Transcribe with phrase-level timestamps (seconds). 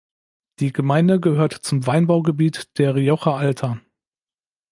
[0.59, 3.81] Die Gemeinde gehört zum Weinbaugebiet der "Rioja Alta".